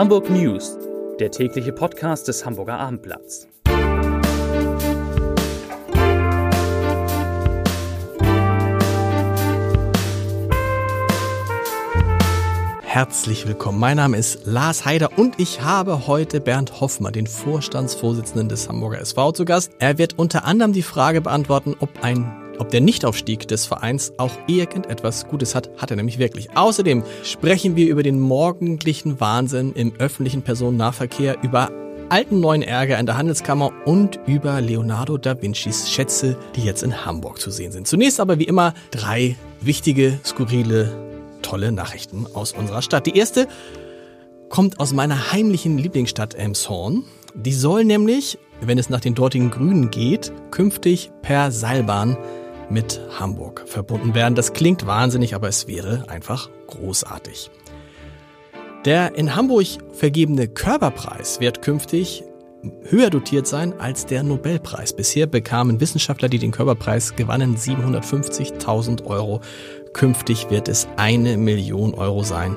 Hamburg 0.00 0.30
News, 0.30 0.78
der 1.18 1.30
tägliche 1.30 1.74
Podcast 1.74 2.26
des 2.26 2.46
Hamburger 2.46 2.78
Abendblatts. 2.78 3.46
Herzlich 12.80 13.46
willkommen. 13.46 13.78
Mein 13.78 13.98
Name 13.98 14.16
ist 14.16 14.46
Lars 14.46 14.86
Heider 14.86 15.18
und 15.18 15.38
ich 15.38 15.60
habe 15.60 16.06
heute 16.06 16.40
Bernd 16.40 16.80
Hoffmann, 16.80 17.12
den 17.12 17.26
Vorstandsvorsitzenden 17.26 18.48
des 18.48 18.70
Hamburger 18.70 19.00
SV, 19.00 19.32
zu 19.32 19.44
Gast. 19.44 19.72
Er 19.80 19.98
wird 19.98 20.18
unter 20.18 20.46
anderem 20.46 20.72
die 20.72 20.80
Frage 20.80 21.20
beantworten, 21.20 21.76
ob 21.78 21.90
ein 22.02 22.24
ob 22.60 22.68
der 22.68 22.82
Nichtaufstieg 22.82 23.48
des 23.48 23.64
Vereins 23.64 24.12
auch 24.18 24.32
irgendetwas 24.46 25.26
Gutes 25.26 25.54
hat, 25.54 25.70
hat 25.78 25.90
er 25.90 25.96
nämlich 25.96 26.18
wirklich. 26.18 26.54
Außerdem 26.54 27.02
sprechen 27.24 27.74
wir 27.74 27.88
über 27.88 28.02
den 28.02 28.20
morgendlichen 28.20 29.18
Wahnsinn 29.18 29.72
im 29.72 29.94
öffentlichen 29.98 30.42
Personennahverkehr, 30.42 31.38
über 31.42 31.70
alten 32.10 32.40
neuen 32.40 32.60
Ärger 32.60 32.98
in 32.98 33.06
der 33.06 33.16
Handelskammer 33.16 33.72
und 33.86 34.20
über 34.26 34.60
Leonardo 34.60 35.16
da 35.16 35.40
Vincis 35.40 35.90
Schätze, 35.90 36.36
die 36.54 36.62
jetzt 36.62 36.82
in 36.82 37.06
Hamburg 37.06 37.40
zu 37.40 37.50
sehen 37.50 37.72
sind. 37.72 37.86
Zunächst 37.86 38.20
aber 38.20 38.38
wie 38.38 38.44
immer 38.44 38.74
drei 38.90 39.36
wichtige, 39.62 40.20
skurrile, 40.24 40.92
tolle 41.40 41.72
Nachrichten 41.72 42.26
aus 42.34 42.52
unserer 42.52 42.82
Stadt. 42.82 43.06
Die 43.06 43.16
erste 43.16 43.48
kommt 44.50 44.80
aus 44.80 44.92
meiner 44.92 45.32
heimlichen 45.32 45.78
Lieblingsstadt 45.78 46.34
Elmshorn. 46.34 47.04
Die 47.34 47.54
soll 47.54 47.84
nämlich, 47.84 48.38
wenn 48.60 48.76
es 48.76 48.90
nach 48.90 49.00
den 49.00 49.14
dortigen 49.14 49.50
Grünen 49.50 49.90
geht, 49.90 50.32
künftig 50.50 51.10
per 51.22 51.52
Seilbahn 51.52 52.18
mit 52.70 53.00
Hamburg 53.18 53.64
verbunden 53.66 54.14
werden. 54.14 54.34
Das 54.34 54.52
klingt 54.52 54.86
wahnsinnig, 54.86 55.34
aber 55.34 55.48
es 55.48 55.66
wäre 55.66 56.04
einfach 56.08 56.48
großartig. 56.68 57.50
Der 58.84 59.14
in 59.16 59.36
Hamburg 59.36 59.66
vergebene 59.92 60.48
Körperpreis 60.48 61.40
wird 61.40 61.60
künftig 61.60 62.24
höher 62.88 63.10
dotiert 63.10 63.46
sein 63.46 63.78
als 63.78 64.06
der 64.06 64.22
Nobelpreis. 64.22 64.92
Bisher 64.92 65.26
bekamen 65.26 65.80
Wissenschaftler, 65.80 66.28
die 66.28 66.38
den 66.38 66.50
Körperpreis 66.50 67.16
gewannen, 67.16 67.56
750.000 67.56 69.04
Euro. 69.06 69.40
Künftig 69.92 70.50
wird 70.50 70.68
es 70.68 70.88
eine 70.96 71.36
Million 71.36 71.94
Euro 71.94 72.22
sein. 72.22 72.56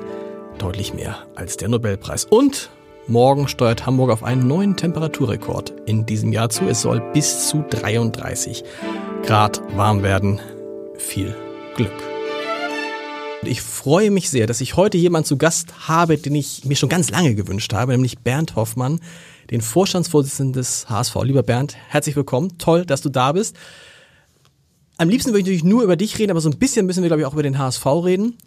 Deutlich 0.58 0.94
mehr 0.94 1.18
als 1.34 1.56
der 1.56 1.68
Nobelpreis. 1.68 2.24
Und 2.24 2.70
morgen 3.06 3.48
steuert 3.48 3.86
Hamburg 3.86 4.10
auf 4.10 4.22
einen 4.22 4.46
neuen 4.46 4.76
Temperaturrekord 4.76 5.74
in 5.86 6.06
diesem 6.06 6.32
Jahr 6.32 6.48
zu. 6.48 6.64
Es 6.64 6.82
soll 6.82 7.00
bis 7.12 7.48
zu 7.48 7.64
33 7.68 8.64
Grad 9.24 9.60
warm 9.76 10.02
werden. 10.02 10.40
Viel 10.96 11.34
Glück. 11.76 11.92
Ich 13.44 13.60
freue 13.60 14.10
mich 14.10 14.30
sehr, 14.30 14.46
dass 14.46 14.62
ich 14.62 14.76
heute 14.76 14.96
jemanden 14.96 15.26
zu 15.26 15.36
Gast 15.36 15.88
habe, 15.88 16.16
den 16.16 16.34
ich 16.34 16.64
mir 16.64 16.76
schon 16.76 16.88
ganz 16.88 17.10
lange 17.10 17.34
gewünscht 17.34 17.74
habe, 17.74 17.92
nämlich 17.92 18.20
Bernd 18.20 18.56
Hoffmann, 18.56 19.00
den 19.50 19.60
Vorstandsvorsitzenden 19.60 20.54
des 20.54 20.88
HSV. 20.88 21.16
Lieber 21.24 21.42
Bernd, 21.42 21.76
herzlich 21.88 22.16
willkommen. 22.16 22.56
Toll, 22.56 22.86
dass 22.86 23.02
du 23.02 23.10
da 23.10 23.32
bist. 23.32 23.56
Am 24.96 25.10
liebsten 25.10 25.30
würde 25.30 25.40
ich 25.40 25.44
natürlich 25.44 25.64
nur 25.64 25.82
über 25.82 25.96
dich 25.96 26.18
reden, 26.18 26.30
aber 26.30 26.40
so 26.40 26.48
ein 26.48 26.58
bisschen 26.58 26.86
müssen 26.86 27.02
wir, 27.02 27.10
glaube 27.10 27.20
ich, 27.20 27.26
auch 27.26 27.34
über 27.34 27.42
den 27.42 27.58
HSV 27.58 27.84
reden. 27.86 28.38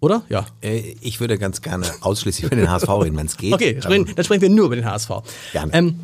Oder? 0.00 0.22
Ja. 0.28 0.46
Äh, 0.60 0.94
ich 1.00 1.20
würde 1.20 1.38
ganz 1.38 1.62
gerne 1.62 1.86
ausschließlich 2.00 2.46
über 2.46 2.56
den 2.56 2.70
HSV 2.70 2.88
reden, 2.88 3.16
wenn 3.16 3.26
es 3.26 3.36
geht. 3.36 3.52
Okay, 3.52 3.78
dann, 3.80 4.04
dann 4.04 4.24
sprechen 4.24 4.42
wir 4.42 4.50
nur 4.50 4.66
über 4.66 4.76
den 4.76 4.84
HSV. 4.84 5.10
Gerne. 5.52 5.72
Ähm, 5.72 6.00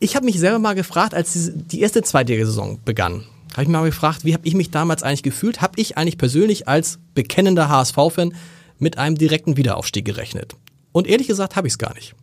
ich 0.00 0.16
habe 0.16 0.26
mich 0.26 0.38
selber 0.38 0.58
mal 0.58 0.74
gefragt, 0.74 1.14
als 1.14 1.52
die 1.54 1.80
erste 1.80 2.02
zweijährige 2.02 2.44
Saison 2.44 2.80
begann, 2.84 3.24
habe 3.52 3.62
ich 3.62 3.68
mich 3.68 3.76
mal 3.76 3.84
gefragt, 3.84 4.24
wie 4.24 4.34
habe 4.34 4.46
ich 4.46 4.54
mich 4.54 4.70
damals 4.70 5.02
eigentlich 5.02 5.22
gefühlt? 5.22 5.60
Habe 5.60 5.74
ich 5.76 5.96
eigentlich 5.96 6.18
persönlich 6.18 6.68
als 6.68 6.98
bekennender 7.14 7.68
HSV-Fan 7.68 8.34
mit 8.78 8.98
einem 8.98 9.16
direkten 9.16 9.56
Wiederaufstieg 9.56 10.04
gerechnet? 10.04 10.56
Und 10.90 11.06
ehrlich 11.06 11.28
gesagt 11.28 11.56
habe 11.56 11.66
ich 11.66 11.74
es 11.74 11.78
gar 11.78 11.94
nicht. 11.94 12.14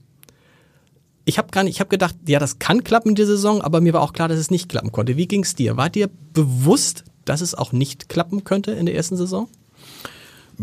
Ich 1.25 1.37
habe 1.37 1.49
gar 1.51 1.63
nicht, 1.63 1.75
ich 1.75 1.79
habe 1.79 1.89
gedacht, 1.89 2.15
ja, 2.27 2.39
das 2.39 2.57
kann 2.57 2.83
klappen 2.83 3.09
in 3.09 3.15
der 3.15 3.27
Saison, 3.27 3.61
aber 3.61 3.81
mir 3.81 3.93
war 3.93 4.01
auch 4.01 4.13
klar, 4.13 4.27
dass 4.27 4.39
es 4.39 4.49
nicht 4.49 4.69
klappen 4.69 4.91
konnte. 4.91 5.17
Wie 5.17 5.27
ging 5.27 5.43
es 5.43 5.53
dir? 5.53 5.77
War 5.77 5.89
dir 5.89 6.09
bewusst, 6.33 7.03
dass 7.25 7.41
es 7.41 7.53
auch 7.53 7.71
nicht 7.71 8.09
klappen 8.09 8.43
könnte 8.43 8.71
in 8.71 8.87
der 8.87 8.95
ersten 8.95 9.15
Saison? 9.15 9.47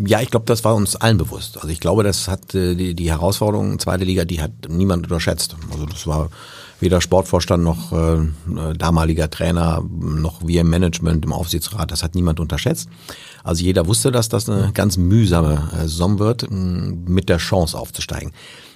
Ja, 0.05 0.21
ich 0.21 0.31
glaube, 0.31 0.45
das 0.47 0.63
war 0.63 0.75
uns 0.75 0.95
allen 0.95 1.17
bewusst. 1.17 1.57
Also 1.57 1.69
ich 1.69 1.81
glaube, 1.81 2.03
das 2.03 2.29
hat 2.29 2.55
äh, 2.55 2.75
die, 2.75 2.95
die 2.95 3.11
Herausforderung 3.11 3.79
zweite 3.79 4.05
Liga, 4.05 4.25
die 4.25 4.43
hat 4.43 4.53
niemand 4.69 5.05
unterschätzt. 5.05 5.57
Also 5.73 5.87
das 5.87 6.07
war 6.07 6.29
weder 6.81 7.01
Sportvorstand 7.01 7.65
noch 7.65 7.93
äh, 7.93 8.27
damaliger 8.77 9.31
Trainer 9.31 9.83
noch 9.89 10.47
wir 10.47 10.61
im 10.61 10.69
Management 10.69 11.25
im 11.25 11.33
Aufsichtsrat, 11.33 11.91
das 11.91 12.03
hat 12.03 12.15
niemand 12.15 12.41
unterschätzt. 12.41 12.89
Also 13.43 13.65
jeder 13.65 13.87
wusste, 13.87 14.13
dass 14.13 14.29
das 14.29 14.49
eine 14.49 14.73
ganz 14.73 14.99
mühsame 14.99 15.71
äh, 15.73 15.83
Saison 15.83 16.19
wird, 16.19 16.51
mit 16.51 17.29
der 17.31 17.39
Chance 17.39 17.79
aufzusteigen. 17.79 18.33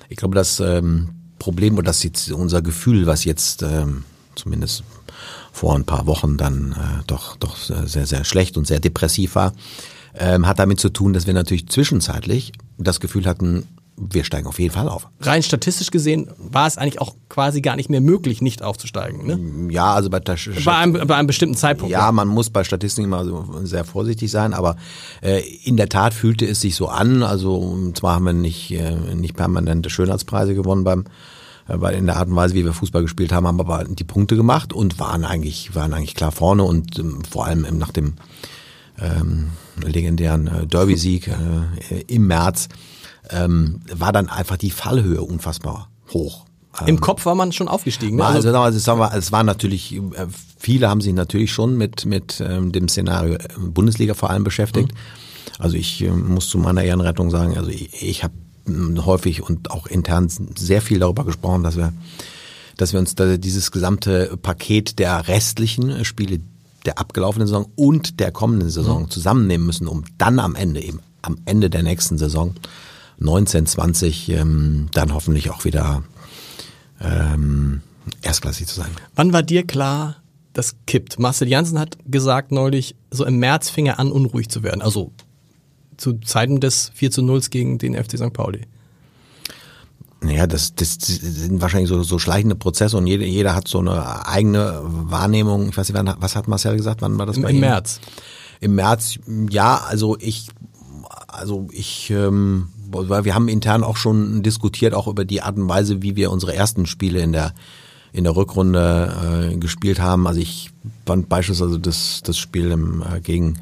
Ich 0.09 0.17
glaube, 0.17 0.35
das 0.35 0.61
ähm, 0.61 1.11
Problem 1.39 1.75
oder 1.75 1.85
das 1.85 2.03
jetzt 2.03 2.31
unser 2.33 2.63
Gefühl, 2.63 3.07
was 3.07 3.25
jetzt 3.25 3.63
ähm, 3.63 4.05
zumindest 4.35 4.85
vor 5.53 5.75
ein 5.75 5.85
paar 5.85 6.07
Wochen 6.07 6.37
dann 6.37 6.73
äh, 6.73 7.03
doch 7.07 7.37
doch 7.37 7.57
sehr 7.57 8.07
sehr 8.07 8.25
schlecht 8.25 8.57
und 8.57 8.67
sehr 8.67 8.81
depressiv 8.81 9.35
war, 9.35 9.53
ähm, 10.19 10.47
hat 10.47 10.59
damit 10.59 10.81
zu 10.81 10.91
tun, 10.91 11.13
dass 11.13 11.27
wir 11.27 11.35
natürlich 11.35 11.69
zwischenzeitlich 11.69 12.53
das 12.79 13.01
Gefühl 13.01 13.27
hatten, 13.27 13.67
wir 14.01 14.25
steigen 14.25 14.47
auf 14.47 14.59
jeden 14.59 14.73
Fall 14.73 14.89
auf. 14.89 15.09
Rein 15.21 15.43
statistisch 15.43 15.91
gesehen 15.91 16.31
war 16.39 16.67
es 16.67 16.79
eigentlich 16.79 17.01
auch 17.01 17.15
quasi 17.29 17.61
gar 17.61 17.77
nicht 17.77 17.91
mehr 17.91 18.01
möglich, 18.01 18.41
nicht 18.41 18.63
aufzusteigen. 18.63 19.27
Ne? 19.27 19.73
Ja, 19.73 19.93
also 19.93 20.09
bei, 20.09 20.21
bei, 20.21 20.75
einem, 20.75 21.07
bei 21.07 21.15
einem 21.15 21.27
bestimmten 21.27 21.55
Zeitpunkt. 21.55 21.93
Ja, 21.93 22.11
man 22.11 22.27
muss 22.27 22.49
bei 22.49 22.65
Statistiken 22.65 23.07
immer 23.09 23.25
so 23.25 23.61
sehr 23.65 23.85
vorsichtig 23.85 24.31
sein, 24.31 24.55
aber 24.55 24.77
äh, 25.21 25.43
in 25.65 25.77
der 25.77 25.91
Tat 25.91 26.15
fühlte 26.15 26.47
es 26.47 26.61
sich 26.61 26.77
so 26.77 26.89
an. 26.89 27.23
Also 27.23 27.93
zwar 27.93 28.15
haben 28.15 28.25
wir 28.25 28.33
nicht, 28.33 28.71
äh, 28.71 28.97
nicht 29.15 29.37
permanente 29.37 29.91
Schönheitspreise 29.91 30.55
gewonnen 30.55 30.85
beim 30.85 31.05
äh, 31.69 31.99
in 31.99 32.07
der 32.07 32.17
Art 32.17 32.29
und 32.29 32.37
Weise, 32.37 32.55
wie 32.55 32.65
wir 32.65 32.73
Fußball 32.73 33.03
gespielt 33.03 33.33
haben, 33.33 33.47
haben 33.47 33.61
aber 33.61 33.85
die 33.85 34.05
Punkte 34.05 34.37
gemacht 34.37 34.73
und 34.73 34.99
waren 34.99 35.25
eigentlich, 35.25 35.75
waren 35.75 35.93
eigentlich 35.93 36.15
klar 36.15 36.33
vorne 36.33 36.63
und 36.63 36.99
ähm, 36.99 37.23
vor 37.29 37.47
allem 37.47 37.67
nach 37.77 37.93
dem 37.93 38.15
ähm, 39.01 39.51
legendären 39.83 40.47
äh, 40.47 40.67
Derby-Sieg 40.67 41.29
äh, 41.29 42.01
im 42.07 42.27
März 42.27 42.69
ähm, 43.31 43.81
war 43.93 44.13
dann 44.13 44.29
einfach 44.29 44.57
die 44.57 44.71
Fallhöhe 44.71 45.23
unfassbar 45.23 45.91
hoch. 46.13 46.45
Im 46.83 46.89
ähm, 46.89 47.01
Kopf 47.01 47.27
war 47.27 47.35
man 47.35 47.53
schon 47.53 47.69
aufgestiegen. 47.69 48.17
Ne? 48.17 48.25
Also, 48.25 48.57
also 48.57 48.79
sagen 48.79 49.01
wir, 49.01 49.13
es 49.15 49.33
war 49.33 49.43
natürlich, 49.43 49.97
äh, 49.97 50.27
viele 50.59 50.89
haben 50.89 51.01
sich 51.01 51.13
natürlich 51.13 51.53
schon 51.53 51.77
mit, 51.77 52.07
mit 52.07 52.43
ähm, 52.47 52.73
dem 52.73 52.89
Szenario 52.89 53.35
äh, 53.35 53.49
Bundesliga 53.59 54.15
vor 54.15 54.31
allem 54.31 54.45
beschäftigt. 54.45 54.93
Mhm. 54.93 54.99
Also 55.59 55.77
ich 55.77 56.03
äh, 56.03 56.11
muss 56.11 56.49
zu 56.49 56.59
meiner 56.59 56.85
Ehrenrettung 56.85 57.31
sagen, 57.31 57.57
also 57.57 57.71
ich, 57.71 58.03
ich 58.03 58.23
habe 58.23 58.35
hm, 58.67 59.05
häufig 59.05 59.43
und 59.43 59.71
auch 59.71 59.87
intern 59.87 60.29
sehr 60.57 60.81
viel 60.81 61.01
darüber 61.01 61.25
gesprochen, 61.25 61.65
dass 61.65 61.77
wir, 61.77 61.93
dass 62.77 62.93
wir 62.93 63.01
uns 63.01 63.15
da 63.15 63.37
dieses 63.37 63.73
gesamte 63.73 64.37
Paket 64.41 64.99
der 64.99 65.29
restlichen 65.29 66.05
Spiele 66.05 66.41
der 66.87 66.99
abgelaufenen 66.99 67.47
Saison 67.47 67.67
und 67.77 68.21
der 68.21 68.33
kommenden 68.33 68.71
Saison 68.71 69.03
mhm. 69.03 69.11
zusammennehmen 69.11 69.67
müssen, 69.67 69.87
um 69.87 70.05
dann 70.19 70.39
am 70.39 70.55
Ende 70.55 70.83
eben 70.83 71.01
am 71.23 71.37
Ende 71.45 71.71
der 71.71 71.83
nächsten 71.83 72.19
Saison 72.19 72.55
19, 73.19 73.67
20 73.67 74.29
ähm, 74.31 74.89
dann 74.93 75.13
hoffentlich 75.13 75.51
auch 75.51 75.65
wieder 75.65 76.03
ähm, 77.01 77.83
erstklassig 78.23 78.67
zu 78.67 78.75
sein. 78.75 78.91
Wann 79.15 79.33
war 79.33 79.43
dir 79.43 79.67
klar, 79.67 80.17
das 80.53 80.77
kippt? 80.87 81.19
Marcel 81.19 81.49
Janssen 81.49 81.79
hat 81.79 81.99
gesagt 82.07 82.53
neulich, 82.53 82.97
so 83.11 83.25
im 83.25 83.39
März 83.39 83.69
fing 83.71 83.87
er 83.87 83.99
an, 83.99 84.11
unruhig 84.11 84.49
zu 84.49 84.63
werden. 84.63 84.83
Also 84.83 85.13
zu 85.97 86.15
Zeiten 86.21 86.61
des 86.61 86.91
4 86.95 87.11
zu 87.11 87.23
0 87.23 87.41
gegen 87.51 87.79
den 87.79 87.95
FC 87.95 88.17
St. 88.17 88.33
Pauli. 88.33 88.63
Naja, 90.23 90.47
das, 90.47 90.75
das 90.75 90.99
sind 91.01 91.63
wahrscheinlich 91.63 91.89
so, 91.89 92.03
so 92.03 92.19
schleichende 92.19 92.55
Prozesse 92.55 92.97
und 92.97 93.07
jeder, 93.07 93.25
jeder 93.25 93.55
hat 93.55 93.69
so 93.69 93.79
eine 93.79 94.27
eigene 94.27 94.81
Wahrnehmung. 94.83 95.71
Ich 95.71 95.77
weiß 95.77 95.89
nicht, 95.89 95.97
wann, 95.97 96.15
was 96.21 96.37
hat 96.37 96.47
Marcel 96.47 96.77
gesagt? 96.77 97.01
Wann 97.01 97.19
war 97.19 97.27
das 97.27 97.37
Im, 97.37 97.43
bei 97.43 97.51
Im? 97.51 97.61
März. 97.61 98.01
Im 98.61 98.75
März, 98.75 99.19
ja, 99.49 99.81
also 99.89 100.19
ich, 100.21 100.49
also 101.29 101.69
ich 101.73 102.11
ähm, 102.11 102.69
weil 102.93 103.25
wir 103.25 103.35
haben 103.35 103.49
intern 103.49 103.85
auch 103.85 103.97
schon 103.97 104.43
diskutiert, 104.43 104.95
auch 104.95 105.07
über 105.07 105.25
die 105.25 105.43
Art 105.43 105.57
und 105.57 105.69
Weise, 105.69 106.03
wie 106.03 106.17
wir 106.17 106.31
unsere 106.31 106.55
ersten 106.55 106.87
Spiele 106.87 107.21
in 107.21 107.33
der 107.33 107.55
in 108.13 108.25
der 108.25 108.35
Rückrunde 108.35 109.53
äh, 109.53 109.57
gespielt 109.57 110.01
haben. 110.01 110.27
Also 110.27 110.41
ich 110.41 110.71
fand 111.07 111.29
beispielsweise 111.29 111.79
das, 111.79 112.23
das 112.25 112.39
Spiel 112.39 112.73
im, 112.73 113.03
äh, 113.03 113.21
gegen, 113.21 113.59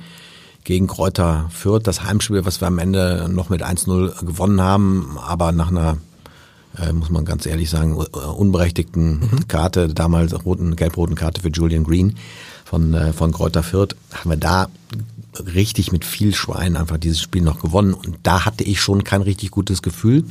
gegen 0.64 0.86
Kräuter 0.86 1.50
Fürth, 1.50 1.86
das 1.86 2.02
Heimspiel, 2.02 2.46
was 2.46 2.62
wir 2.62 2.68
am 2.68 2.78
Ende 2.78 3.28
noch 3.30 3.50
mit 3.50 3.62
1-0 3.62 4.24
gewonnen 4.24 4.62
haben, 4.62 5.18
aber 5.18 5.52
nach 5.52 5.68
einer, 5.68 5.98
äh, 6.76 6.92
muss 6.92 7.10
man 7.10 7.24
ganz 7.24 7.46
ehrlich 7.46 7.70
sagen, 7.70 7.96
unberechtigten 7.96 9.20
mhm. 9.20 9.48
Karte, 9.48 9.88
damals 9.88 10.44
roten, 10.44 10.76
gelb-roten 10.76 11.14
Karte 11.14 11.40
für 11.40 11.48
Julian 11.48 11.84
Green 11.84 12.16
von, 12.64 12.94
äh, 12.94 13.12
von 13.12 13.32
Kräuter 13.32 13.62
Fürth, 13.62 13.96
haben 14.12 14.30
wir 14.30 14.36
da 14.36 14.68
richtig 15.54 15.92
mit 15.92 16.04
viel 16.04 16.34
Schwein 16.34 16.76
einfach 16.76 16.98
dieses 16.98 17.20
Spiel 17.20 17.42
noch 17.42 17.60
gewonnen. 17.60 17.94
Und 17.94 18.18
da 18.22 18.44
hatte 18.44 18.64
ich 18.64 18.80
schon 18.80 19.04
kein 19.04 19.22
richtig 19.22 19.50
gutes 19.50 19.82
Gefühl. 19.82 20.24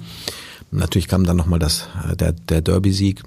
Natürlich 0.71 1.07
kam 1.07 1.23
dann 1.23 1.37
nochmal 1.37 1.59
das, 1.59 1.87
äh, 2.09 2.15
der, 2.15 2.33
der 2.33 2.61
Derby-Sieg. 2.61 3.23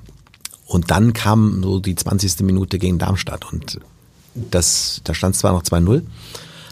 Und 0.67 0.91
dann 0.91 1.13
kam 1.13 1.63
so 1.63 1.81
die 1.81 1.97
20. 1.97 2.41
Minute 2.41 2.79
gegen 2.79 2.99
Darmstadt. 2.99 3.51
Und 3.53 3.81
das, 4.35 5.01
da 5.05 5.15
stand 5.15 5.37
zwar 5.37 5.53
noch 5.53 5.63
2-0, 5.63 6.03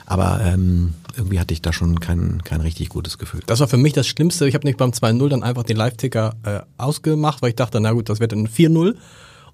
Aber 0.07 0.41
ähm, 0.45 0.95
irgendwie 1.17 1.41
hatte 1.41 1.55
ich 1.55 1.63
da 1.63 1.73
schon 1.73 2.01
kein, 2.01 2.43
kein 2.45 2.61
richtig 2.61 2.89
gutes 2.89 3.19
Gefühl. 3.19 3.41
Das 3.47 3.61
war 3.61 3.69
für 3.69 3.77
mich 3.77 3.93
das 3.93 4.07
Schlimmste. 4.07 4.47
Ich 4.49 4.55
habe 4.55 4.67
nicht 4.67 4.79
beim 4.79 4.91
2-0 4.91 5.29
dann 5.29 5.43
einfach 5.43 5.63
den 5.65 5.77
Live-Ticker 5.77 6.35
äh, 6.45 6.61
ausgemacht, 6.77 7.43
weil 7.43 7.51
ich 7.51 7.57
dachte, 7.57 7.81
na 7.81 7.93
gut, 7.93 8.09
das 8.09 8.21
wird 8.21 8.33
dann 8.33 8.47
4-0 8.49 8.95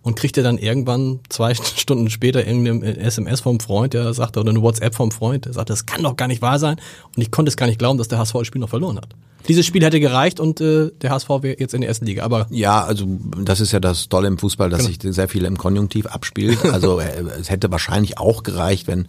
und 0.02 0.16
kriegte 0.16 0.42
dann 0.42 0.58
irgendwann 0.58 1.20
zwei 1.30 1.54
Stunden 1.76 2.10
später 2.10 2.46
irgendeine 2.46 2.96
SMS 2.98 3.40
vom 3.40 3.60
Freund, 3.60 3.94
der 3.94 4.12
sagte, 4.14 4.40
oder 4.40 4.50
eine 4.50 4.60
WhatsApp 4.62 4.94
vom 4.94 5.10
Freund, 5.10 5.46
der 5.46 5.52
sagte, 5.54 5.72
das 5.72 5.86
kann 5.86 6.02
doch 6.02 6.16
gar 6.16 6.28
nicht 6.28 6.42
wahr 6.42 6.58
sein. 6.58 6.76
Und 7.16 7.22
ich 7.22 7.30
konnte 7.30 7.48
es 7.48 7.56
gar 7.56 7.66
nicht 7.66 7.78
glauben, 7.78 7.98
dass 7.98 8.08
der 8.08 8.18
HSV 8.18 8.34
das 8.34 8.46
Spiel 8.46 8.60
noch 8.60 8.68
verloren 8.68 8.96
hat. 8.98 9.08
Dieses 9.48 9.66
Spiel 9.66 9.84
hätte 9.84 10.00
gereicht 10.00 10.40
und 10.40 10.60
äh, 10.62 10.90
der 11.02 11.10
HSV 11.10 11.28
wäre 11.42 11.56
jetzt 11.58 11.74
in 11.74 11.82
der 11.82 11.88
ersten 11.88 12.06
Liga. 12.06 12.22
Aber 12.24 12.46
ja, 12.50 12.82
also 12.82 13.06
das 13.42 13.60
ist 13.60 13.72
ja 13.72 13.80
das 13.80 14.08
Tolle 14.08 14.26
im 14.28 14.38
Fußball, 14.38 14.70
dass 14.70 14.86
Genau. 14.86 14.90
sich 15.02 15.14
sehr 15.14 15.28
viel 15.28 15.44
im 15.44 15.58
Konjunktiv 15.58 16.06
abspielt. 16.06 16.64
Also 16.64 16.98
äh, 16.98 17.22
es 17.38 17.50
hätte 17.50 17.70
wahrscheinlich 17.70 18.16
auch 18.18 18.42
gereicht, 18.42 18.86
wenn 18.86 19.06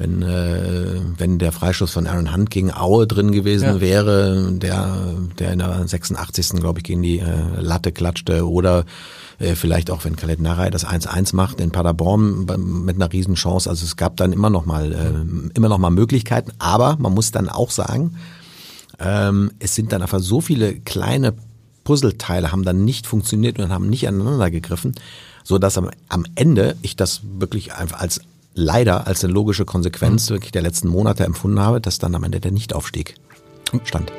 wenn 0.00 0.22
äh, 0.22 0.98
wenn 1.18 1.38
der 1.38 1.52
Freistoß 1.52 1.92
von 1.92 2.06
Aaron 2.06 2.34
Hunt 2.34 2.50
gegen 2.50 2.72
Aue 2.72 3.06
drin 3.06 3.32
gewesen 3.32 3.64
Ja. 3.66 3.80
wäre, 3.80 4.50
der 4.52 4.96
der 5.38 5.52
in 5.52 5.58
der 5.58 5.86
86. 5.86 6.52
glaube 6.60 6.80
ich 6.80 6.84
gegen 6.84 7.02
die 7.02 7.18
äh, 7.18 7.60
Latte 7.60 7.92
klatschte 7.92 8.48
oder 8.48 8.86
äh, 9.38 9.54
vielleicht 9.54 9.90
auch 9.90 10.04
wenn 10.06 10.16
Khaled 10.16 10.40
Narei 10.40 10.70
das 10.70 10.86
1-1 10.86 11.36
macht 11.36 11.60
in 11.60 11.70
Paderborn 11.70 12.46
mit 12.84 12.96
einer 12.96 13.12
Riesenchance. 13.12 13.68
Also 13.68 13.84
es 13.84 13.96
gab 13.96 14.16
dann 14.16 14.32
immer 14.32 14.48
noch 14.48 14.64
mal 14.64 14.92
äh, 14.92 15.54
immer 15.54 15.68
noch 15.68 15.78
mal 15.78 15.90
Möglichkeiten, 15.90 16.52
aber 16.58 16.96
man 16.98 17.12
muss 17.12 17.30
dann 17.30 17.50
auch 17.50 17.70
sagen, 17.70 18.16
ähm, 18.98 19.50
es 19.58 19.74
sind 19.74 19.92
dann 19.92 20.00
einfach 20.00 20.20
so 20.20 20.40
viele 20.40 20.74
kleine 20.80 21.34
Puzzleteile 21.84 22.52
haben 22.52 22.62
dann 22.64 22.84
nicht 22.84 23.06
funktioniert 23.06 23.58
und 23.58 23.70
haben 23.70 23.88
nicht 23.90 24.08
aneinander 24.08 24.50
gegriffen, 24.50 24.94
so 25.44 25.58
dass 25.58 25.76
am, 25.76 25.90
am 26.08 26.24
Ende 26.36 26.76
ich 26.82 26.96
das 26.96 27.20
wirklich 27.38 27.74
einfach 27.74 28.00
als 28.00 28.20
leider 28.54 29.06
als 29.06 29.24
eine 29.24 29.32
logische 29.32 29.64
Konsequenz 29.64 30.28
wirklich 30.30 30.52
der 30.52 30.62
letzten 30.62 30.88
Monate 30.88 31.24
empfunden 31.24 31.60
habe, 31.60 31.80
dass 31.80 31.98
dann 31.98 32.14
am 32.14 32.24
Ende 32.24 32.40
der 32.40 32.52
Nichtaufstieg 32.52 33.14
stand. 33.84 34.12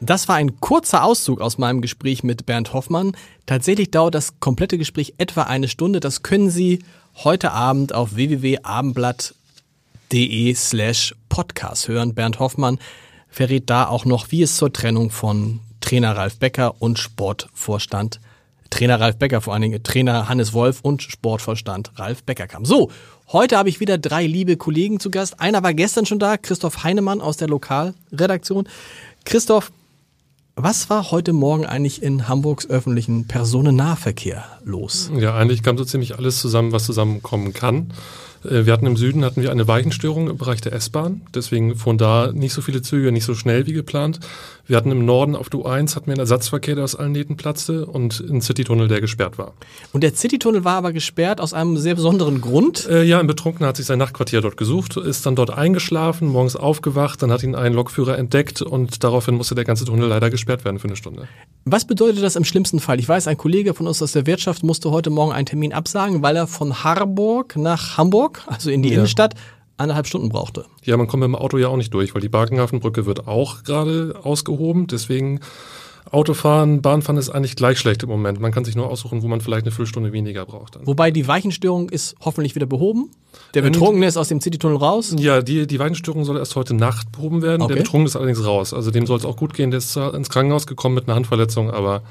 Das 0.00 0.28
war 0.28 0.36
ein 0.36 0.60
kurzer 0.60 1.04
Auszug 1.04 1.40
aus 1.40 1.56
meinem 1.56 1.80
Gespräch 1.80 2.24
mit 2.24 2.44
Bernd 2.46 2.74
Hoffmann. 2.74 3.16
Tatsächlich 3.46 3.90
dauert 3.90 4.14
das 4.14 4.38
komplette 4.40 4.76
Gespräch 4.76 5.14
etwa 5.18 5.44
eine 5.44 5.68
Stunde. 5.68 6.00
Das 6.00 6.22
können 6.22 6.50
Sie 6.50 6.80
heute 7.22 7.52
Abend 7.52 7.94
auf 7.94 8.16
www.abendblatt.de 8.16 10.54
slash 10.54 11.14
podcast 11.28 11.88
hören. 11.88 12.14
Bernd 12.14 12.38
Hoffmann 12.38 12.78
verrät 13.28 13.68
da 13.70 13.86
auch 13.86 14.04
noch, 14.04 14.30
wie 14.30 14.42
es 14.42 14.56
zur 14.56 14.70
Trennung 14.72 15.10
von 15.10 15.60
Trainer 15.80 16.16
Ralf 16.16 16.38
Becker 16.38 16.82
und 16.82 16.98
Sportvorstand 16.98 18.20
Trainer 18.74 18.98
Ralf 18.98 19.18
Becker, 19.18 19.40
vor 19.40 19.52
allen 19.52 19.62
Dingen 19.62 19.84
Trainer 19.84 20.28
Hannes 20.28 20.52
Wolf 20.52 20.80
und 20.82 21.00
Sportvorstand 21.00 21.92
Ralf 21.94 22.24
Becker 22.24 22.48
kam. 22.48 22.64
So, 22.64 22.90
heute 23.32 23.56
habe 23.56 23.68
ich 23.68 23.78
wieder 23.78 23.98
drei 23.98 24.26
liebe 24.26 24.56
Kollegen 24.56 24.98
zu 24.98 25.12
Gast. 25.12 25.38
Einer 25.38 25.62
war 25.62 25.72
gestern 25.74 26.06
schon 26.06 26.18
da, 26.18 26.36
Christoph 26.36 26.82
Heinemann 26.82 27.20
aus 27.20 27.36
der 27.36 27.46
Lokalredaktion. 27.46 28.68
Christoph, 29.24 29.70
was 30.56 30.90
war 30.90 31.12
heute 31.12 31.32
Morgen 31.32 31.64
eigentlich 31.64 32.02
in 32.02 32.26
Hamburgs 32.26 32.68
öffentlichen 32.68 33.28
Personennahverkehr 33.28 34.44
los? 34.64 35.08
Ja, 35.16 35.36
eigentlich 35.36 35.62
kam 35.62 35.78
so 35.78 35.84
ziemlich 35.84 36.18
alles 36.18 36.40
zusammen, 36.40 36.72
was 36.72 36.84
zusammenkommen 36.84 37.52
kann. 37.52 37.92
Äh, 38.44 38.66
Wir 38.66 38.72
hatten 38.72 38.86
im 38.86 38.96
Süden 38.96 39.24
hatten 39.24 39.42
wir 39.42 39.50
eine 39.50 39.68
Weichenstörung 39.68 40.28
im 40.28 40.36
Bereich 40.36 40.60
der 40.60 40.72
S-Bahn, 40.72 41.22
deswegen 41.34 41.76
fuhren 41.76 41.98
da 41.98 42.32
nicht 42.32 42.52
so 42.52 42.62
viele 42.62 42.82
Züge, 42.82 43.12
nicht 43.12 43.24
so 43.24 43.34
schnell 43.34 43.66
wie 43.66 43.72
geplant. 43.72 44.20
Wir 44.66 44.76
hatten 44.76 44.90
im 44.90 45.04
Norden 45.04 45.36
auf 45.36 45.50
der 45.50 45.60
U1 45.60 45.94
hatten 45.94 46.06
wir 46.06 46.12
einen 46.12 46.20
Ersatzverkehr, 46.20 46.74
der 46.74 46.84
aus 46.84 46.96
allen 46.96 47.12
Nähten 47.12 47.36
platzte 47.36 47.86
und 47.86 48.24
einen 48.26 48.40
Citytunnel, 48.40 48.88
der 48.88 49.00
gesperrt 49.00 49.36
war. 49.36 49.52
Und 49.92 50.02
der 50.02 50.14
Citytunnel 50.14 50.64
war 50.64 50.76
aber 50.76 50.92
gesperrt 50.92 51.40
aus 51.40 51.52
einem 51.52 51.76
sehr 51.76 51.94
besonderen 51.94 52.40
Grund. 52.40 52.88
Äh, 52.88 53.02
ja, 53.02 53.20
ein 53.20 53.26
Betrunkener 53.26 53.68
hat 53.68 53.76
sich 53.76 53.86
sein 53.86 53.98
Nachtquartier 53.98 54.40
dort 54.40 54.56
gesucht, 54.56 54.96
ist 54.96 55.26
dann 55.26 55.36
dort 55.36 55.50
eingeschlafen, 55.50 56.28
morgens 56.28 56.56
aufgewacht, 56.56 57.22
dann 57.22 57.30
hat 57.30 57.42
ihn 57.42 57.54
ein 57.54 57.74
Lokführer 57.74 58.16
entdeckt 58.16 58.62
und 58.62 59.04
daraufhin 59.04 59.34
musste 59.34 59.54
der 59.54 59.64
ganze 59.64 59.84
Tunnel 59.84 60.08
leider 60.08 60.30
gesperrt 60.30 60.64
werden 60.64 60.78
für 60.78 60.88
eine 60.88 60.96
Stunde. 60.96 61.28
Was 61.66 61.86
bedeutet 61.86 62.22
das 62.22 62.36
im 62.36 62.44
schlimmsten 62.44 62.80
Fall? 62.80 62.98
Ich 63.00 63.08
weiß, 63.08 63.26
ein 63.26 63.36
Kollege 63.36 63.74
von 63.74 63.86
uns 63.86 64.02
aus 64.02 64.12
der 64.12 64.26
Wirtschaft 64.26 64.62
musste 64.62 64.90
heute 64.90 65.10
Morgen 65.10 65.32
einen 65.32 65.46
Termin 65.46 65.72
absagen, 65.72 66.22
weil 66.22 66.36
er 66.36 66.46
von 66.46 66.84
Harburg 66.84 67.56
nach 67.56 67.98
Hamburg, 67.98 68.33
also 68.46 68.70
in 68.70 68.82
die 68.82 68.90
Ja. 68.90 68.96
Innenstadt, 68.96 69.34
eineinhalb 69.76 70.06
Stunden 70.06 70.28
brauchte. 70.28 70.66
Ja, 70.84 70.96
man 70.96 71.06
kommt 71.08 71.20
mit 71.22 71.28
dem 71.28 71.34
Auto 71.34 71.58
ja 71.58 71.68
auch 71.68 71.76
nicht 71.76 71.92
durch, 71.94 72.14
weil 72.14 72.22
die 72.22 72.28
Barkenhafenbrücke 72.28 73.06
wird 73.06 73.26
auch 73.26 73.64
gerade 73.64 74.14
ausgehoben. 74.22 74.86
Deswegen 74.86 75.40
Autofahren, 76.10 76.82
Bahnfahren 76.82 77.16
ist 77.16 77.30
eigentlich 77.30 77.56
gleich 77.56 77.78
schlecht 77.78 78.02
im 78.02 78.08
Moment. 78.10 78.38
Man 78.38 78.52
kann 78.52 78.64
sich 78.64 78.76
nur 78.76 78.88
aussuchen, 78.88 79.22
wo 79.22 79.26
man 79.28 79.40
vielleicht 79.40 79.62
eine 79.64 79.70
Viertelstunde 79.72 80.12
weniger 80.12 80.44
braucht. 80.44 80.76
Dann. 80.76 80.86
Wobei 80.86 81.10
die 81.10 81.26
Weichenstörung 81.26 81.88
ist 81.88 82.14
hoffentlich 82.20 82.54
wieder 82.54 82.66
behoben. 82.66 83.10
Der 83.54 83.64
Ähm, 83.64 83.72
Betrunkene 83.72 84.06
ist 84.06 84.16
aus 84.16 84.28
dem 84.28 84.40
Citytunnel 84.40 84.76
raus. 84.76 85.14
Ja, 85.18 85.40
die, 85.42 85.66
die 85.66 85.78
Weichenstörung 85.78 86.24
soll 86.24 86.36
erst 86.36 86.54
heute 86.56 86.74
Nacht 86.74 87.10
behoben 87.10 87.42
werden. 87.42 87.62
Okay. 87.62 87.74
Der 87.74 87.80
Betrunkene 87.82 88.06
ist 88.08 88.16
allerdings 88.16 88.44
raus. 88.44 88.74
Also 88.74 88.90
dem 88.90 89.06
soll 89.06 89.18
es 89.18 89.24
auch 89.24 89.36
gut 89.36 89.54
gehen. 89.54 89.70
Der 89.70 89.78
ist 89.78 89.92
zwar 89.92 90.14
ins 90.14 90.28
Krankenhaus 90.28 90.66
gekommen 90.66 90.94
mit 90.94 91.08
einer 91.08 91.16
Handverletzung, 91.16 91.70
aber 91.70 92.02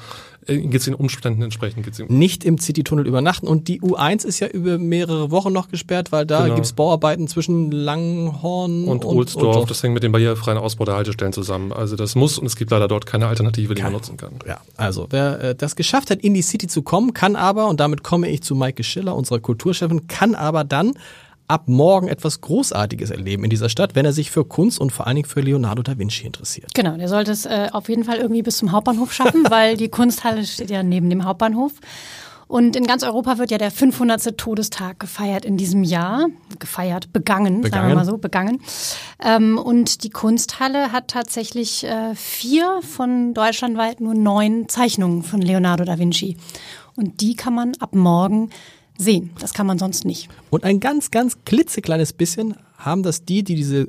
äh, 0.48 0.58
geht's 0.58 0.86
den 0.86 0.96
Umständen 0.96 1.42
entsprechend 1.42 1.84
geht's. 1.84 2.02
Nicht 2.08 2.44
im 2.44 2.58
Citytunnel 2.58 3.08
übernachten. 3.08 3.48
Und 3.48 3.68
die 3.68 3.82
U1 3.82 4.26
ist 4.26 4.40
ja 4.40 4.48
über 4.48 4.78
mehrere 4.78 5.32
Wochen 5.32 5.54
noch 5.54 5.70
gesperrt, 5.70 6.12
weil 6.12 6.26
da 6.26 6.44
Genau. 6.44 6.56
gibt's 6.56 6.74
Bauarbeiten 6.74 7.28
zwischen 7.28 7.72
Langhorn 7.72 8.86
Und, 8.86 9.06
und, 9.06 9.16
Ohlsdorf, 9.18 9.58
und 9.58 9.70
das 9.70 9.82
hängt 9.84 9.94
mit 9.94 10.04
dem 10.04 10.12
barrierefreien 10.12 10.58
Ausbau 10.58 10.86
der 10.86 10.96
Haltestellen 10.96 11.34
zusammen. 11.34 11.72
Also 11.72 11.96
das 11.96 12.16
muss 12.16 12.38
und 12.38 12.46
es 12.46 12.56
gibt 12.56 12.72
leider 12.72 12.88
dort 12.88 13.06
keine 13.06 13.28
Alternative, 13.28 13.76
die 13.76 13.82
man 13.82 13.92
nutzen 13.94 14.18
kann. 14.18 14.34
Ja, 14.48 14.60
also 14.78 15.08
wer 15.10 15.42
äh, 15.42 15.56
das 15.56 15.76
geschafft 15.76 16.10
hat, 16.10 16.20
in 16.20 16.34
die 16.34 16.42
City 16.42 16.68
zu 16.68 16.82
kommen, 16.82 17.14
kann 17.14 17.36
aber, 17.36 17.68
und 17.68 17.80
damit 17.80 18.04
komme 18.04 18.30
ich 18.30 18.42
zu 18.44 18.56
Maike 18.56 18.84
Schiller, 18.84 19.16
unserer 19.16 19.40
Kulturchefin, 19.40 20.08
kann 20.08 20.36
aber 20.36 20.64
dann 20.64 20.94
ab 21.48 21.68
morgen 21.68 22.08
etwas 22.08 22.42
Großartiges 22.42 23.12
erleben 23.12 23.44
in 23.44 23.50
dieser 23.50 23.70
Stadt, 23.70 23.96
wenn 23.96 24.06
er 24.06 24.14
sich 24.14 24.32
für 24.32 24.46
Kunst 24.46 24.80
und 24.80 24.92
vor 24.92 25.08
allen 25.08 25.18
Dingen 25.18 25.28
für 25.28 25.42
Leonardo 25.42 25.84
da 25.84 25.98
Vinci 25.98 26.26
interessiert. 26.26 26.74
Genau, 26.74 26.98
der 26.98 27.10
sollte 27.10 27.32
es 27.32 27.46
äh, 27.46 27.70
auf 27.72 27.90
jeden 27.90 28.04
Fall 28.04 28.18
irgendwie 28.18 28.42
bis 28.42 28.58
zum 28.58 28.72
Hauptbahnhof 28.72 29.14
schaffen, 29.14 29.46
weil 29.50 29.78
die 29.78 29.90
Kunsthalle 29.90 30.46
steht 30.46 30.70
ja 30.70 30.84
neben 30.84 31.10
dem 31.10 31.26
Hauptbahnhof. 31.26 31.74
Und 32.48 32.76
in 32.76 32.86
ganz 32.86 33.04
Europa 33.04 33.40
wird 33.40 33.52
ja 33.52 33.58
der 33.58 33.72
500. 33.72 34.38
Todestag 34.38 35.00
gefeiert 35.00 35.44
in 35.44 35.58
diesem 35.58 35.84
Jahr. 35.84 36.28
Gefeiert, 36.60 37.12
begangen, 37.12 37.56
sagen 37.56 37.62
Begangen. 37.64 37.88
wir 37.90 37.96
mal 37.96 38.06
so, 38.06 38.18
begangen. 38.18 38.62
Ähm, 39.24 39.58
und 39.58 40.04
die 40.04 40.12
Kunsthalle 40.12 40.92
hat 40.92 41.08
tatsächlich 41.08 41.84
äh, 41.84 42.14
vier 42.14 42.82
von 42.82 43.34
deutschlandweit 43.34 44.02
nur 44.02 44.14
neun 44.14 44.70
Zeichnungen 44.70 45.24
von 45.24 45.42
Leonardo 45.42 45.84
da 45.84 45.98
Vinci. 45.98 46.38
Und 46.96 47.22
die 47.22 47.36
kann 47.36 47.56
man 47.56 47.72
ab 47.80 47.96
morgen 47.96 48.50
sehen. 48.98 49.32
Das 49.40 49.54
kann 49.54 49.68
man 49.68 49.78
sonst 49.80 50.06
nicht. 50.06 50.30
Und 50.50 50.64
ein 50.64 50.80
ganz, 50.80 51.12
ganz 51.12 51.38
klitzekleines 51.46 52.14
bisschen 52.14 52.56
haben 52.78 53.04
das 53.04 53.26
die, 53.26 53.44
die 53.44 53.56
diese 53.56 53.88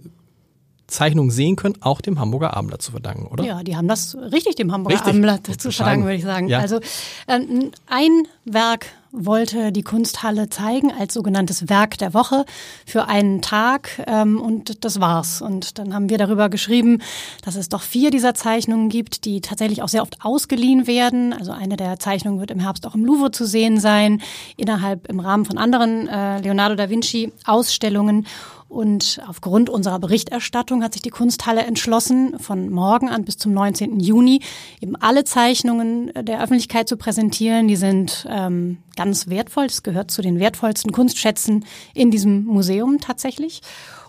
Zeichnung 0.86 1.30
sehen 1.30 1.56
können, 1.56 1.76
auch 1.80 2.00
dem 2.00 2.18
Hamburger 2.20 2.56
Abendblatt 2.56 2.82
zu 2.82 2.90
verdanken, 2.92 3.26
oder? 3.26 3.44
Ja, 3.44 3.62
die 3.62 3.76
haben 3.76 3.88
das 3.88 4.16
richtig 4.16 4.56
dem 4.56 4.72
Hamburger 4.72 4.96
Richtig. 4.96 5.10
Abendblatt 5.10 5.60
zu 5.60 5.72
verdanken, 5.72 6.04
würde 6.04 6.16
ich 6.16 6.24
sagen. 6.24 6.48
Ja. 6.48 6.60
Also 6.60 6.80
ähm, 7.26 7.70
ein 7.86 8.10
Werk 8.44 8.86
wollte 9.14 9.72
die 9.72 9.82
Kunsthalle 9.82 10.48
zeigen 10.48 10.92
als 10.92 11.14
sogenanntes 11.14 11.68
Werk 11.68 11.96
der 11.98 12.14
Woche 12.14 12.44
für 12.84 13.06
einen 13.06 13.40
Tag 13.40 14.02
ähm, 14.06 14.40
und 14.40 14.84
das 14.84 15.00
war's. 15.00 15.40
Und 15.40 15.78
dann 15.78 15.94
haben 15.94 16.10
wir 16.10 16.18
darüber 16.18 16.48
geschrieben, 16.48 17.00
dass 17.44 17.54
es 17.54 17.68
doch 17.68 17.82
vier 17.82 18.10
dieser 18.10 18.34
Zeichnungen 18.34 18.88
gibt, 18.88 19.24
die 19.24 19.40
tatsächlich 19.40 19.82
auch 19.82 19.88
sehr 19.88 20.02
oft 20.02 20.24
ausgeliehen 20.24 20.86
werden. 20.86 21.32
Also 21.32 21.52
eine 21.52 21.76
der 21.76 21.98
Zeichnungen 21.98 22.40
wird 22.40 22.50
im 22.50 22.60
Herbst 22.60 22.86
auch 22.86 22.94
im 22.94 23.04
Louvre 23.04 23.30
zu 23.30 23.46
sehen 23.46 23.78
sein, 23.78 24.20
innerhalb 24.56 25.08
im 25.08 25.20
Rahmen 25.20 25.44
von 25.44 25.58
anderen 25.58 26.08
äh, 26.08 26.40
Leonardo 26.40 26.74
da 26.74 26.90
Vinci 26.90 27.32
Ausstellungen. 27.44 28.26
Und 28.74 29.20
aufgrund 29.28 29.70
unserer 29.70 30.00
Berichterstattung 30.00 30.82
hat 30.82 30.94
sich 30.94 31.02
die 31.02 31.10
Kunsthalle 31.10 31.62
entschlossen, 31.62 32.40
von 32.40 32.70
morgen 32.70 33.08
an 33.08 33.24
bis 33.24 33.38
zum 33.38 33.52
19. 33.52 34.00
Juni 34.00 34.40
eben 34.80 34.96
alle 34.96 35.22
Zeichnungen 35.22 36.10
der 36.20 36.42
Öffentlichkeit 36.42 36.88
zu 36.88 36.96
präsentieren. 36.96 37.68
Die 37.68 37.76
sind 37.76 38.26
ähm, 38.28 38.78
ganz 38.96 39.28
wertvoll. 39.28 39.68
Das 39.68 39.84
gehört 39.84 40.10
zu 40.10 40.22
den 40.22 40.40
wertvollsten 40.40 40.90
Kunstschätzen 40.90 41.64
in 41.94 42.10
diesem 42.10 42.46
Museum 42.46 42.98
tatsächlich. 43.00 43.60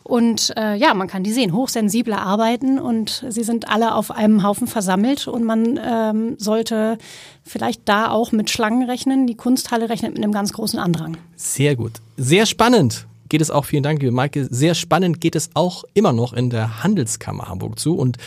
Und 0.02 0.52
äh, 0.58 0.74
ja, 0.76 0.96
man 0.96 1.08
kann 1.08 1.24
die 1.24 1.32
sehen, 1.32 1.54
hochsensible 1.54 2.18
Arbeiten 2.18 2.80
und 2.80 3.24
sie 3.30 3.44
sind 3.44 3.70
alle 3.70 3.94
auf 3.94 4.10
einem 4.10 4.42
Haufen 4.42 4.66
versammelt 4.66 5.28
und 5.28 5.44
man 5.44 5.80
ähm, 5.84 6.36
sollte 6.40 6.98
vielleicht 7.44 7.88
da 7.88 8.10
auch 8.10 8.32
mit 8.32 8.50
Schlangen 8.50 8.90
rechnen. 8.90 9.28
Die 9.28 9.36
Kunsthalle 9.36 9.90
rechnet 9.90 10.16
mit 10.16 10.24
einem 10.24 10.34
ganz 10.34 10.54
großen 10.54 10.80
Andrang. 10.80 11.18
Sehr 11.36 11.76
gut. 11.76 11.94
Sehr 12.18 12.48
spannend 12.48 13.06
geht 13.30 13.42
es 13.42 13.52
auch, 13.52 13.66
vielen 13.66 13.84
Dank, 13.84 14.02
liebe 14.02 14.12
Maike, 14.12 14.48
sehr 14.50 14.76
spannend 14.76 15.22
geht 15.22 15.36
es 15.36 15.50
auch 15.54 15.84
immer 15.94 16.14
noch 16.14 16.34
in 16.34 16.50
der 16.50 16.84
Handelskammer 16.84 17.48
Hamburg 17.48 17.80
zu. 17.80 17.96
Und 17.96 18.18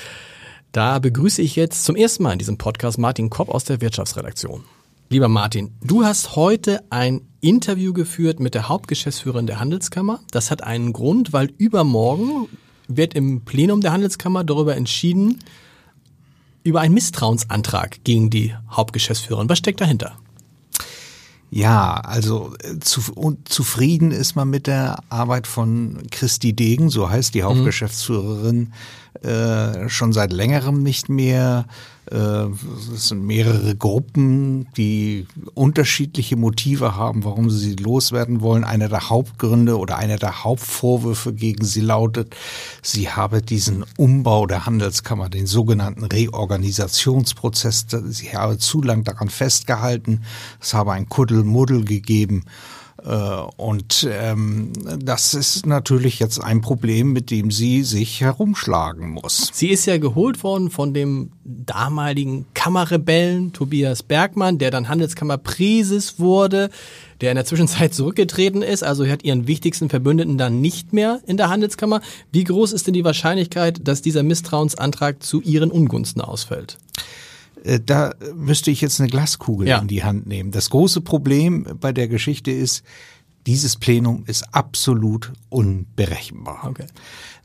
da 0.72 0.98
begrüße 0.98 1.42
ich 1.42 1.56
jetzt 1.56 1.84
zum 1.84 1.96
ersten 1.96 2.22
Mal 2.22 2.32
in 2.32 2.38
diesem 2.38 2.58
Podcast 2.58 2.98
Martin 2.98 3.30
Kopp 3.30 3.48
aus 3.48 3.64
der 3.64 3.80
Wirtschaftsredaktion. 3.80 4.64
Lieber 5.10 5.28
Martin, 5.28 5.70
du 5.82 6.04
hast 6.04 6.36
heute 6.36 6.82
ein 6.90 7.22
Interview 7.40 7.94
geführt 7.94 8.40
mit 8.40 8.54
der 8.54 8.68
Hauptgeschäftsführerin 8.68 9.46
der 9.46 9.58
Handelskammer. 9.58 10.20
Das 10.30 10.50
hat 10.50 10.62
einen 10.62 10.92
Grund, 10.92 11.32
weil 11.32 11.50
übermorgen 11.56 12.48
wird 12.88 13.14
im 13.14 13.42
Plenum 13.42 13.80
der 13.80 13.92
Handelskammer 13.92 14.44
darüber 14.44 14.76
entschieden, 14.76 15.38
über 16.62 16.80
einen 16.80 16.92
Misstrauensantrag 16.92 18.04
gegen 18.04 18.28
die 18.28 18.54
Hauptgeschäftsführerin. 18.70 19.48
Was 19.48 19.58
steckt 19.58 19.80
dahinter? 19.80 20.18
Ja, 21.50 21.94
also 21.94 22.52
äh, 22.62 22.78
zu, 22.78 23.38
zufrieden 23.44 24.10
ist 24.10 24.36
man 24.36 24.50
mit 24.50 24.66
der 24.66 24.98
Arbeit 25.08 25.46
von 25.46 26.02
Christi 26.10 26.52
Degen, 26.52 26.90
so 26.90 27.08
heißt 27.08 27.34
die 27.34 27.42
Hauptgeschäftsführerin, 27.42 28.72
äh, 29.22 29.88
schon 29.88 30.12
seit 30.12 30.32
längerem 30.32 30.82
nicht 30.82 31.08
mehr. 31.08 31.66
Äh, 32.10 32.46
es 32.94 33.08
sind 33.08 33.26
mehrere 33.26 33.74
Gruppen, 33.76 34.68
die 34.76 35.26
unterschiedliche 35.54 36.36
Motive 36.36 36.96
haben, 36.96 37.24
warum 37.24 37.50
sie 37.50 37.58
sie 37.58 37.76
loswerden 37.76 38.40
wollen. 38.40 38.64
Einer 38.64 38.88
der 38.88 39.10
Hauptgründe 39.10 39.78
oder 39.78 39.98
einer 39.98 40.16
der 40.16 40.44
Hauptvorwürfe 40.44 41.34
gegen 41.34 41.64
sie 41.64 41.80
lautet, 41.80 42.34
sie 42.82 43.10
habe 43.10 43.42
diesen 43.42 43.84
Umbau 43.96 44.46
der 44.46 44.66
Handelskammer, 44.66 45.28
den 45.28 45.46
sogenannten 45.46 46.04
Reorganisationsprozess, 46.04 47.86
sie 48.06 48.36
habe 48.36 48.58
zu 48.58 48.82
lang 48.82 49.04
daran 49.04 49.28
festgehalten. 49.28 50.22
Es 50.60 50.74
habe 50.74 50.92
ein 50.92 51.08
Kuddelmuddel 51.08 51.84
gegeben. 51.84 52.44
Äh, 53.04 53.10
und 53.56 54.08
ähm, 54.10 54.72
das 54.98 55.34
ist 55.34 55.66
natürlich 55.66 56.18
jetzt 56.18 56.42
ein 56.42 56.60
Problem, 56.60 57.12
mit 57.12 57.30
dem 57.30 57.50
sie 57.50 57.82
sich 57.82 58.20
herumschlagen 58.20 59.10
muss. 59.10 59.50
Sie 59.52 59.68
ist 59.68 59.86
ja 59.86 59.98
geholt 59.98 60.42
worden 60.42 60.70
von 60.70 60.94
dem 60.94 61.30
damaligen 61.44 62.46
Kammerrebellen 62.54 63.52
Tobias 63.52 64.02
Bergmann, 64.02 64.58
der 64.58 64.70
dann 64.70 64.88
Handelskammerpräses 64.88 66.18
wurde, 66.18 66.70
der 67.20 67.30
in 67.32 67.36
der 67.36 67.44
Zwischenzeit 67.44 67.94
zurückgetreten 67.94 68.62
ist. 68.62 68.82
Also 68.82 69.06
hat 69.06 69.22
ihren 69.22 69.46
wichtigsten 69.46 69.88
Verbündeten 69.88 70.38
dann 70.38 70.60
nicht 70.60 70.92
mehr 70.92 71.20
in 71.26 71.36
der 71.36 71.48
Handelskammer. 71.48 72.00
Wie 72.32 72.44
groß 72.44 72.72
ist 72.72 72.86
denn 72.86 72.94
die 72.94 73.04
Wahrscheinlichkeit, 73.04 73.86
dass 73.86 74.02
dieser 74.02 74.22
Misstrauensantrag 74.22 75.22
zu 75.22 75.40
ihren 75.40 75.70
Ungunsten 75.70 76.20
ausfällt? 76.20 76.78
Äh, 77.64 77.80
da 77.84 78.14
müsste 78.34 78.70
ich 78.70 78.80
jetzt 78.80 79.00
eine 79.00 79.08
Glaskugel 79.08 79.68
ja. 79.68 79.78
in 79.78 79.88
die 79.88 80.04
Hand 80.04 80.26
nehmen. 80.26 80.50
Das 80.50 80.70
große 80.70 81.00
Problem 81.00 81.66
bei 81.80 81.92
der 81.92 82.08
Geschichte 82.08 82.50
ist, 82.50 82.84
dieses 83.48 83.76
Plenum 83.76 84.24
ist 84.26 84.54
absolut 84.54 85.32
unberechenbar. 85.48 86.66
Okay. 86.66 86.84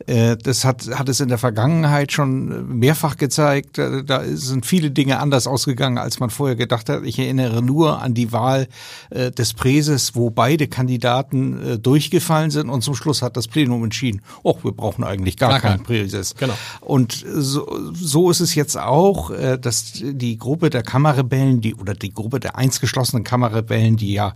Äh, 0.08 0.38
das 0.38 0.66
hat, 0.66 0.88
hat 0.94 1.08
es 1.08 1.20
in 1.20 1.30
der 1.30 1.38
Vergangenheit 1.38 2.12
schon 2.12 2.78
mehrfach 2.78 3.18
gezeigt. 3.18 3.78
Äh, 3.78 4.04
da 4.04 4.24
sind 4.26 4.66
viele 4.66 4.92
Dinge 4.92 5.20
anders 5.20 5.48
ausgegangen, 5.48 5.98
als 5.98 6.20
man 6.20 6.30
vorher 6.30 6.56
gedacht 6.56 6.90
hat. 6.90 7.04
Ich 7.04 7.20
erinnere 7.20 7.62
nur 7.62 8.02
an 8.02 8.14
die 8.14 8.32
Wahl 8.32 8.68
äh, 9.12 9.32
des 9.32 9.54
Präses, 9.54 10.16
wo 10.16 10.30
beide 10.30 10.68
Kandidaten 10.68 11.82
durchgefallen 11.82 12.52
sind 12.52 12.70
und 12.70 12.82
zum 12.82 12.96
Schluss 12.96 13.22
hat 13.22 13.38
das 13.38 13.48
Plenum 13.48 13.84
entschieden, 13.84 14.22
oh, 14.44 14.58
wir 14.64 14.72
brauchen 14.72 15.04
eigentlich 15.04 15.38
gar, 15.38 15.52
gar 15.52 15.60
keinen 15.62 15.84
Präses. 15.84 16.36
Genau. 16.36 16.54
Und 16.82 17.24
so, 17.26 17.92
so 17.94 18.30
ist 18.30 18.40
es 18.40 18.56
jetzt 18.56 18.78
auch, 18.78 19.32
dass 19.58 19.94
die 19.94 20.38
Gruppe 20.38 20.70
der 20.70 20.84
Kammerrebellen, 20.84 21.62
die 21.62 21.76
oder 21.76 21.94
die 21.94 22.14
Gruppe 22.14 22.40
der 22.40 22.58
einstgeschlossenen 22.58 23.24
Kammerrebellen, 23.24 23.96
die 23.98 24.14
ja 24.14 24.34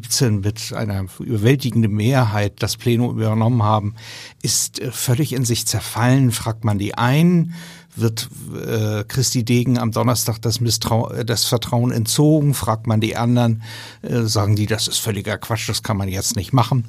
2017 0.00 0.40
mit 0.40 0.72
einer 0.72 1.06
überwältigenden 1.18 1.92
Mehrheit 1.92 2.54
das 2.62 2.76
Plenum 2.76 3.18
übernommen 3.18 3.62
haben, 3.62 3.94
ist 4.42 4.80
äh, 4.80 4.90
völlig 4.90 5.32
in 5.32 5.44
sich 5.44 5.66
zerfallen, 5.66 6.32
fragt 6.32 6.64
man 6.64 6.78
die 6.78 6.94
ein, 6.94 7.54
wird 7.96 8.28
äh, 8.54 9.04
Christi 9.04 9.44
Degen 9.44 9.78
am 9.78 9.92
Donnerstag 9.92 10.40
das, 10.40 10.60
Misstrau 10.60 11.10
äh, 11.10 11.24
das 11.24 11.44
Vertrauen 11.44 11.90
entzogen, 11.90 12.54
fragt 12.54 12.86
man 12.86 13.00
die 13.00 13.16
anderen, 13.16 13.62
äh, 14.02 14.22
sagen 14.22 14.56
die, 14.56 14.66
das 14.66 14.88
ist 14.88 14.98
völliger 14.98 15.38
Quatsch, 15.38 15.68
das 15.68 15.82
kann 15.82 15.96
man 15.96 16.08
jetzt 16.08 16.36
nicht 16.36 16.52
machen. 16.52 16.84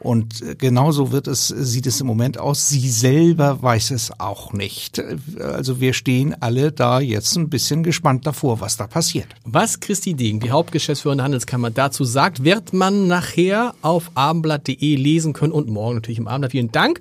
Und 0.00 0.58
genauso 0.58 1.12
wird 1.12 1.26
es, 1.26 1.48
sieht 1.48 1.86
es 1.86 2.00
im 2.00 2.06
Moment 2.06 2.38
aus. 2.38 2.68
Sie 2.68 2.88
selber 2.88 3.62
weiß 3.62 3.90
es 3.90 4.18
auch 4.18 4.54
nicht. 4.54 5.02
Also 5.38 5.80
wir 5.80 5.92
stehen 5.92 6.34
alle 6.40 6.72
da 6.72 7.00
jetzt 7.00 7.36
ein 7.36 7.50
bisschen 7.50 7.82
gespannt 7.82 8.26
davor, 8.26 8.60
was 8.60 8.78
da 8.78 8.86
passiert. 8.86 9.26
Was 9.44 9.78
Christi 9.78 10.14
Degen, 10.14 10.40
die 10.40 10.50
Hauptgeschäftsführerin 10.50 11.18
der 11.18 11.24
Handelskammer, 11.24 11.70
dazu 11.70 12.04
sagt, 12.04 12.44
wird 12.44 12.72
man 12.72 13.08
nachher 13.08 13.74
auf 13.82 14.10
abendblatt.de 14.14 14.96
lesen 14.96 15.34
können 15.34 15.52
und 15.52 15.68
morgen 15.68 15.96
natürlich 15.96 16.18
im 16.18 16.28
Abendblatt. 16.28 16.52
Vielen 16.52 16.72
Dank. 16.72 17.00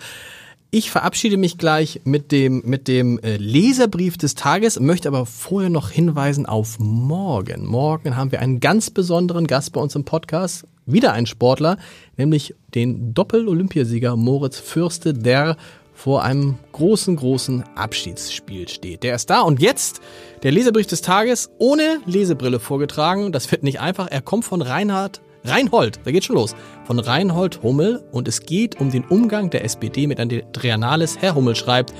Ich 0.72 0.92
verabschiede 0.92 1.38
mich 1.38 1.58
gleich 1.58 2.02
mit 2.04 2.32
dem, 2.32 2.62
mit 2.64 2.88
dem 2.88 3.18
äh, 3.20 3.38
Leserbrief 3.38 4.18
des 4.18 4.36
Tages, 4.36 4.80
möchte 4.80 5.08
aber 5.08 5.26
vorher 5.26 5.72
noch 5.72 5.90
hinweisen 5.90 6.46
auf 6.46 6.78
morgen. 6.78 7.66
Morgen 7.66 8.16
haben 8.16 8.32
wir 8.32 8.40
einen 8.40 8.60
ganz 8.60 8.92
besonderen 8.92 9.48
Gast 9.48 9.74
bei 9.74 9.82
uns 9.82 9.96
im 9.96 10.04
Podcast, 10.04 10.66
wieder 10.92 11.14
ein 11.14 11.26
Sportler, 11.26 11.78
nämlich 12.18 12.56
den 12.76 13.14
Doppel-Olympiasieger 13.14 14.16
Moritz 14.16 14.60
Fürste, 14.60 15.14
der 15.14 15.58
vor 15.94 16.24
einem 16.24 16.58
großen, 16.72 17.18
großen 17.18 17.64
Abschiedsspiel 17.76 18.70
steht. 18.70 19.04
Der 19.04 19.16
ist 19.16 19.30
da 19.30 19.42
und 19.42 19.62
jetzt 19.62 20.00
der 20.44 20.54
Leserbrief 20.54 20.88
des 20.88 21.02
Tages 21.02 21.50
ohne 21.58 22.00
Lesebrille 22.06 22.60
vorgetragen. 22.60 23.34
Das 23.34 23.52
wird 23.52 23.64
nicht 23.64 23.82
einfach. 23.82 24.08
Er 24.10 24.22
kommt 24.22 24.46
von 24.46 24.62
Reinhard 24.62 25.22
Reinhold, 25.44 26.00
da 26.04 26.12
geht 26.12 26.26
schon 26.26 26.36
los. 26.36 26.56
Von 26.86 27.00
Reinhold 27.00 27.64
Hummel 27.64 28.04
und 28.12 28.28
es 28.28 28.42
geht 28.42 28.80
um 28.80 28.92
den 28.92 29.06
Umgang 29.06 29.50
der 29.50 29.64
SPD 29.64 30.08
mit 30.08 30.20
Andrea 30.20 30.78
Nahles. 30.78 31.18
Herr 31.20 31.36
Hummel 31.36 31.56
schreibt, 31.56 31.94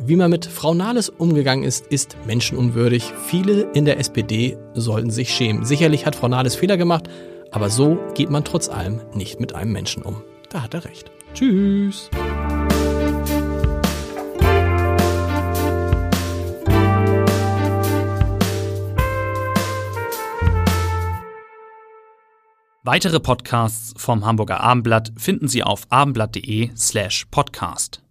wie 0.00 0.16
man 0.16 0.30
mit 0.30 0.46
Frau 0.46 0.74
Nahles 0.74 1.08
umgegangen 1.08 1.64
ist, 1.64 1.86
ist 1.88 2.16
menschenunwürdig. 2.26 3.12
Viele 3.26 3.62
in 3.72 3.84
der 3.84 3.98
SPD 3.98 4.56
sollten 4.74 5.10
sich 5.10 5.34
schämen. 5.34 5.64
Sicherlich 5.64 6.06
hat 6.06 6.14
Frau 6.14 6.28
Nahles 6.28 6.54
Fehler 6.54 6.76
gemacht, 6.76 7.08
aber 7.50 7.70
so 7.70 7.98
geht 8.14 8.30
man 8.30 8.44
trotz 8.44 8.68
allem 8.68 9.00
nicht 9.14 9.40
mit 9.40 9.54
einem 9.54 9.72
Menschen 9.72 10.02
um. 10.02 10.22
Da 10.50 10.62
hat 10.62 10.74
er 10.74 10.84
recht. 10.84 11.10
Tschüss. 11.34 12.10
Weitere 22.90 23.20
Podcasts 23.20 23.92
vom 23.98 24.24
Hamburger 24.24 24.60
Abendblatt 24.60 25.12
finden 25.18 25.46
Sie 25.46 25.62
auf 25.62 25.82
abendblatt.de 25.90 26.70
slash 26.74 27.26
podcast. 27.30 28.02